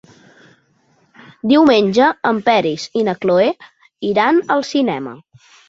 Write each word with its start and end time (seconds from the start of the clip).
Diumenge 1.51 2.09
en 2.31 2.41
Peris 2.49 2.87
i 3.03 3.05
na 3.11 3.17
Cloè 3.27 3.53
iran 4.13 4.43
al 4.59 4.69
cinema. 4.75 5.19